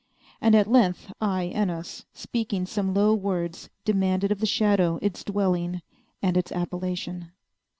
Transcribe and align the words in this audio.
And 0.41 0.55
at 0.55 0.65
length 0.65 1.13
I, 1.21 1.51
Oinos, 1.55 2.05
speaking 2.11 2.65
some 2.65 2.95
low 2.95 3.13
words, 3.13 3.69
demanded 3.85 4.31
of 4.31 4.39
the 4.39 4.47
shadow 4.47 4.97
its 4.99 5.23
dwelling 5.23 5.83
and 6.23 6.35
its 6.35 6.51
appellation. 6.51 7.31